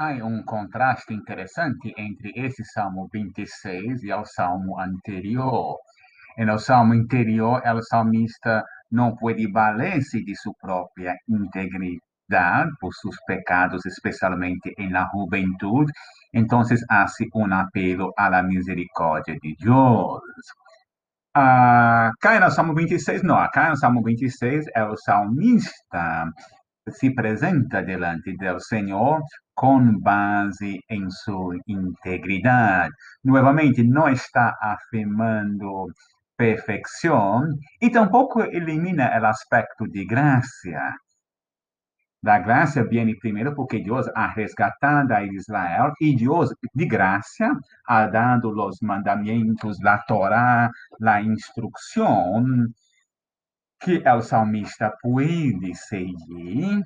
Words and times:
Há 0.00 0.12
um 0.24 0.42
contraste 0.42 1.12
interessante 1.12 1.92
entre 1.94 2.32
esse 2.34 2.64
Salmo 2.64 3.06
26 3.12 4.02
e 4.02 4.10
o 4.10 4.24
Salmo 4.24 4.80
anterior. 4.80 5.76
No 6.38 6.58
Salmo 6.58 6.94
anterior, 6.94 7.60
o 7.62 7.82
salmista 7.82 8.64
não 8.90 9.14
pode 9.14 9.46
valer-se 9.52 10.24
de 10.24 10.34
sua 10.36 10.54
própria 10.58 11.14
integridade 11.28 12.70
por 12.80 12.94
seus 12.94 13.14
pecados, 13.26 13.84
especialmente 13.84 14.74
na 14.88 15.06
juventude. 15.12 15.92
Então, 16.32 16.62
hace 16.88 17.28
um 17.34 17.52
apelo 17.52 18.10
à 18.16 18.42
misericórdia 18.42 19.36
de 19.38 19.54
Deus. 19.60 20.22
Ah, 21.34 22.10
cá 22.22 22.40
no 22.40 22.50
Salmo 22.50 22.74
26, 22.74 23.22
não, 23.22 23.36
cá 23.52 23.68
no 23.68 23.76
Salmo 23.76 24.02
26 24.02 24.64
é 24.74 24.82
o 24.82 24.96
salmista 24.96 26.32
se 26.88 27.08
apresenta 27.08 27.82
delante 27.82 28.36
do 28.36 28.60
Senhor 28.60 29.20
com 29.60 29.98
base 29.98 30.80
em 30.88 31.10
sua 31.10 31.54
integridade. 31.68 32.94
Novamente, 33.22 33.82
não 33.82 34.08
está 34.08 34.56
afirmando 34.58 35.86
perfeição 36.34 37.46
e 37.78 37.90
tampouco 37.90 38.40
elimina 38.40 39.20
o 39.20 39.26
aspecto 39.26 39.86
de 39.86 40.06
graça. 40.06 40.94
Da 42.22 42.38
graça 42.38 42.82
vem 42.84 43.18
primeiro 43.18 43.54
porque 43.54 43.82
Deus 43.82 44.06
ha 44.14 44.28
resgatado 44.28 45.12
a 45.12 45.22
Israel 45.24 45.92
e 46.00 46.16
Deus, 46.16 46.48
de 46.74 46.86
graça, 46.86 47.54
ha 47.86 48.06
dado 48.06 48.48
os 48.66 48.78
mandamentos, 48.80 49.76
a 49.84 49.98
Torá, 49.98 50.70
a 51.02 51.20
instrução 51.20 52.42
que 53.78 54.02
o 54.08 54.22
salmista 54.22 54.90
pode 55.02 55.74
seguir 55.74 56.82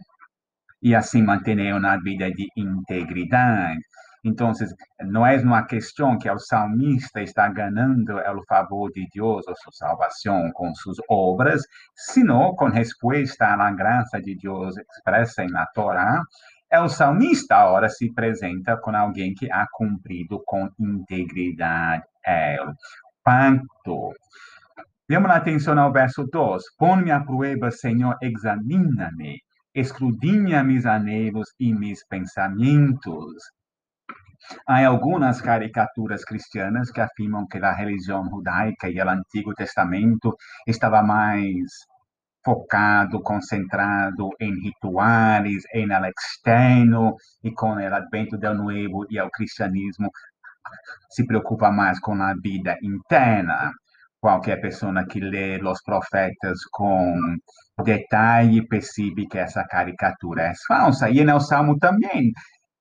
e 0.85 0.95
assim 0.95 1.23
manter 1.23 1.75
uma 1.75 1.97
vida 1.97 2.31
de 2.31 2.47
integridade. 2.55 3.81
Então, 4.23 4.53
não 5.01 5.27
é 5.27 5.37
uma 5.39 5.67
questão 5.67 6.17
que 6.19 6.31
o 6.31 6.39
salmista 6.39 7.21
está 7.23 7.49
ganhando 7.49 8.17
o 8.17 8.45
favor 8.47 8.91
de 8.93 9.07
Deus 9.13 9.47
ou 9.49 9.57
sua 9.57 9.73
salvação 9.73 10.51
com 10.53 10.75
suas 10.75 10.99
obras, 11.11 11.63
sino 11.95 12.55
com 12.57 12.67
resposta 12.67 13.47
à 13.47 13.71
graça 13.73 14.21
de 14.21 14.37
Deus 14.37 14.77
expressa 14.77 15.45
na 15.47 15.67
Torá. 15.67 16.23
O 16.73 16.89
salmista 16.89 17.57
agora 17.57 17.89
se 17.89 18.11
apresenta 18.11 18.77
com 18.77 18.97
alguém 18.97 19.35
que 19.35 19.51
ha 19.51 19.67
cumprido 19.73 20.43
com 20.47 20.69
integridade 20.79 22.05
o 22.63 22.73
pacto. 23.23 24.13
Demos 25.09 25.31
atenção 25.31 25.79
ao 25.79 25.93
verso 25.93 26.25
2. 26.31 26.63
Põe-me 26.79 27.11
a 27.11 27.21
prueba, 27.21 27.71
Senhor, 27.71 28.17
examina-me, 28.23 29.39
escrudinha 29.75 30.63
mis 30.63 30.87
aneiros 30.87 31.49
e 31.59 31.73
mis 31.75 32.05
pensamentos. 32.07 33.35
Há 34.67 34.87
algumas 34.87 35.41
caricaturas 35.41 36.25
cristianas 36.25 36.91
que 36.91 37.01
afirmam 37.01 37.47
que 37.47 37.59
a 37.59 37.73
religião 37.73 38.25
judaica 38.29 38.89
e 38.89 39.01
o 39.01 39.09
Antigo 39.09 39.55
Testamento 39.55 40.37
estava 40.67 41.03
mais 41.03 41.87
focado, 42.45 43.23
concentrado 43.23 44.29
em 44.39 44.53
rituais, 44.61 45.65
em 45.73 45.91
el 45.91 46.05
externo, 46.05 47.17
e 47.43 47.51
com 47.53 47.75
o 47.75 47.95
advento 47.95 48.37
do 48.37 48.55
novo 48.55 49.07
e 49.11 49.19
o 49.19 49.31
cristianismo 49.31 50.11
se 51.11 51.27
preocupa 51.27 51.71
mais 51.71 51.99
com 52.01 52.15
a 52.23 52.35
vida 52.35 52.77
interna 52.83 53.73
qualquer 54.25 54.59
pessoa 54.59 55.05
que 55.05 55.21
lê 55.21 55.61
os 55.63 55.83
profetas 55.83 56.59
com 56.73 57.15
detalhe 57.85 58.67
percebe 58.67 59.27
que 59.27 59.37
essa 59.37 59.63
caricatura 59.65 60.45
é 60.45 60.53
falsa. 60.67 61.11
E 61.11 61.23
no 61.23 61.39
Salmo 61.39 61.79
também, 61.79 62.33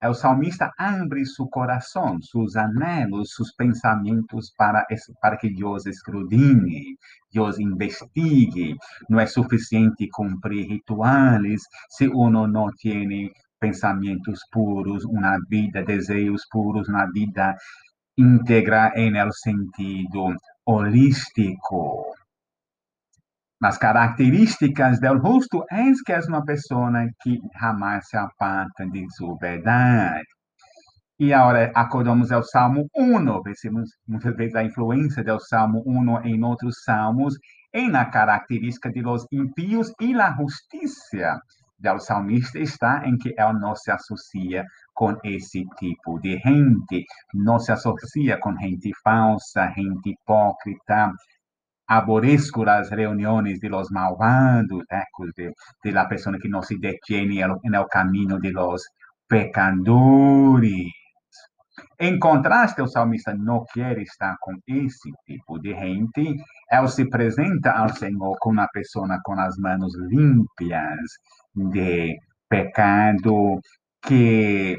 o 0.01 0.13
salmista 0.13 0.71
abre 0.77 1.25
seu 1.25 1.45
coração, 1.49 2.17
seus 2.21 2.55
anelos, 2.55 3.33
seus 3.35 3.53
pensamentos 3.55 4.53
para, 4.57 4.85
para 5.21 5.35
que 5.35 5.53
Deus 5.53 5.85
escrutine, 5.85 6.95
Deus 7.33 7.59
investigue. 7.59 8.77
Não 9.09 9.19
é 9.19 9.25
suficiente 9.25 10.07
cumprir 10.13 10.65
rituais 10.69 11.61
se 11.89 12.07
uno 12.07 12.47
não 12.47 12.69
tem 12.81 13.29
pensamentos 13.59 14.39
puros, 14.49 15.03
uma 15.03 15.37
vida, 15.49 15.83
desejos 15.83 16.43
puros, 16.49 16.87
uma 16.87 17.05
vida 17.11 17.53
íntegra 18.17 18.93
em 18.95 19.17
el 19.17 19.31
sentido 19.33 20.35
holístico. 20.65 22.05
Las 23.59 23.77
características 23.79 24.99
del 24.99 25.19
justo 25.19 25.65
es 25.69 26.03
que 26.03 26.13
es 26.13 26.27
una 26.27 26.43
persona 26.43 27.07
que 27.23 27.37
jamás 27.53 28.09
se 28.09 28.17
aparta 28.17 28.85
de 28.85 29.05
su 29.09 29.37
verdad. 29.39 30.21
E 31.19 31.31
agora 31.31 31.71
acordamos 31.73 32.31
ao 32.31 32.43
Salmo 32.43 32.87
1, 32.93 33.41
percebemos 33.43 33.89
muitas 34.07 34.35
vezes 34.35 34.55
a 34.55 34.63
influência 34.63 35.23
do 35.23 35.39
Salmo 35.39 35.81
1 35.85 36.25
em 36.25 36.43
outros 36.43 36.83
salmos, 36.83 37.37
em 37.73 37.89
na 37.89 38.09
característica 38.09 38.91
de 38.91 39.01
los 39.01 39.25
impíos 39.31 39.93
e 40.01 40.13
a 40.19 40.35
justiça 40.35 41.39
do 41.79 41.99
salmista 41.99 42.59
está 42.59 43.05
em 43.05 43.17
que 43.17 43.29
ele 43.29 43.59
não 43.59 43.75
se 43.75 43.91
associa 43.91 44.65
com 44.93 45.17
esse 45.23 45.65
tipo 45.79 46.19
de 46.19 46.37
gente, 46.39 47.05
não 47.33 47.59
se 47.59 47.71
associa 47.71 48.37
com 48.39 48.57
gente 48.57 48.91
falsa, 49.03 49.71
gente 49.75 50.11
hipócrita. 50.11 51.11
Aborrezco 51.87 52.63
as 52.69 52.89
reuniões 52.91 53.59
de 53.59 53.69
los 53.69 53.91
malvados, 53.91 54.83
de, 55.35 55.51
de 55.83 55.91
la 55.91 56.05
pessoa 56.05 56.39
que 56.39 56.47
não 56.47 56.61
se 56.61 56.77
detiene 56.79 57.43
no 57.45 57.87
caminho 57.87 58.39
de 58.39 58.51
los 58.51 58.81
pecadores. 59.27 60.91
Em 61.99 62.19
contraste, 62.19 62.81
o 62.81 62.87
salmista 62.87 63.33
não 63.33 63.65
quer 63.73 63.97
estar 63.99 64.35
com 64.41 64.53
esse 64.67 65.11
tipo 65.25 65.59
de 65.59 65.73
gente. 65.73 66.35
Ele 66.71 66.87
se 66.87 67.01
apresenta 67.03 67.71
ao 67.71 67.89
Senhor 67.89 68.35
como 68.39 68.59
uma 68.59 68.67
pessoa 68.67 69.19
com 69.23 69.39
as 69.39 69.57
mãos 69.57 69.93
limpas 70.09 71.09
de 71.55 72.17
pecado, 72.47 73.59
que 74.05 74.77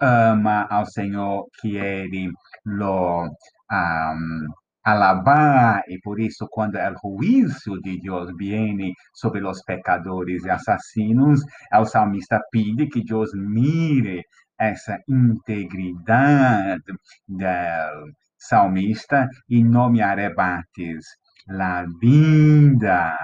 ama 0.00 0.66
ao 0.70 0.86
Senhor, 0.86 1.46
que 1.60 1.76
ele 1.76 2.30
lo 2.64 3.26
um, 3.70 4.46
alabar, 4.84 5.82
e 5.88 5.98
por 6.00 6.18
isso, 6.20 6.46
quando 6.50 6.76
o 6.76 7.18
juízo 7.18 7.80
de 7.82 8.00
Deus 8.00 8.30
vem 8.38 8.92
sobre 9.14 9.44
os 9.46 9.62
pecadores 9.64 10.44
e 10.44 10.50
assassinos, 10.50 11.40
o 11.74 11.84
salmista 11.84 12.40
pede 12.50 12.88
que 12.88 13.04
Deus 13.04 13.30
mire 13.34 14.22
essa 14.58 14.98
integridade 15.08 16.82
do 17.28 18.12
salmista 18.38 19.28
e 19.48 19.62
não 19.62 19.90
me 19.90 20.02
arrebates 20.02 21.04
a 21.48 21.84
vida 22.00 23.16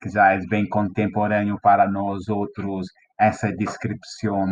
que 0.00 0.08
já 0.10 0.32
é 0.32 0.38
bem 0.46 0.68
contemporâneo 0.68 1.58
para 1.62 1.88
nós 1.90 2.28
outros, 2.28 2.86
essa 3.18 3.52
descrição 3.52 4.46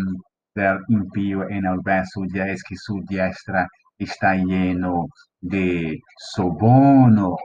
do 0.56 0.94
impio 0.94 1.48
em 1.50 1.64
el 1.64 1.80
verso 1.82 2.20
10, 2.26 2.62
que 2.62 2.76
sua 2.76 3.02
diestra 3.08 3.66
está 3.98 4.34
lleno 4.34 5.08
de 5.42 5.98
sobornos. 6.32 7.36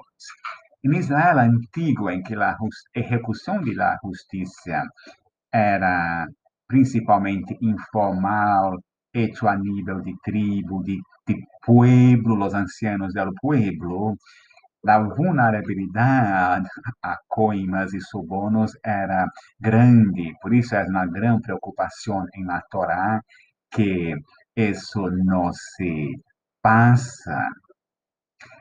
Em 0.83 0.95
Israel 0.97 1.39
antigo, 1.39 2.09
em 2.09 2.21
que 2.21 2.35
a 2.35 2.55
execução 2.93 3.61
de 3.61 3.73
la 3.73 3.97
justiça 4.03 4.83
era 5.51 6.27
principalmente 6.67 7.57
informal, 7.61 8.77
hecho 9.13 9.47
a 9.47 9.57
nível 9.57 10.01
de 10.01 10.13
tribo, 10.23 10.83
de, 10.83 10.99
de 11.27 11.35
pueblo, 11.65 12.45
os 12.45 12.53
ancianos 12.53 13.13
do 13.13 13.33
pueblo, 13.41 14.15
a 14.87 14.99
vulnerabilidade 14.99 16.67
a 17.03 17.17
coimas 17.27 17.93
e 17.93 18.01
subornos 18.01 18.71
era 18.83 19.27
grande, 19.59 20.33
por 20.41 20.53
isso 20.53 20.75
é 20.75 20.83
uma 20.85 21.05
grande 21.05 21.41
preocupação 21.43 22.25
em 22.35 22.45
la 22.45 22.61
Torá 22.69 23.21
que 23.71 24.15
isso 24.55 25.09
não 25.25 25.51
se 25.53 26.19
passa. 26.61 27.47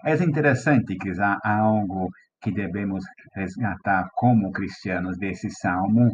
É 0.04 0.14
interessante 0.14 0.96
que 0.96 1.10
há 1.20 1.38
algo 1.44 2.08
que 2.40 2.52
devemos 2.52 3.04
resgatar 3.34 4.08
como 4.14 4.52
cristianos 4.52 5.16
desse 5.18 5.50
salmo, 5.50 6.10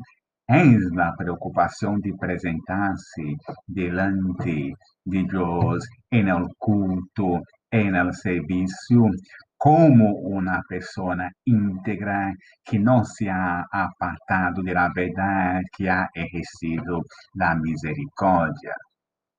é 0.48 0.60
a 1.00 1.12
preocupação 1.16 1.98
de 2.00 2.12
apresentar-se 2.12 3.36
delante 3.66 4.74
de 5.06 5.26
Deus 5.26 5.84
em 6.12 6.28
el 6.28 6.46
culto, 6.58 7.40
em 7.72 7.96
el 7.96 8.12
serviço, 8.12 9.08
como 9.58 10.18
uma 10.20 10.62
pessoa 10.68 11.30
íntegra 11.46 12.32
que 12.64 12.78
não 12.78 13.04
se 13.04 13.28
ha 13.28 13.64
apartado 13.72 14.62
da 14.62 14.88
verdade, 14.88 15.64
que 15.74 15.88
ha 15.88 16.08
exercido 16.14 17.02
a 17.40 17.54
misericórdia. 17.56 18.74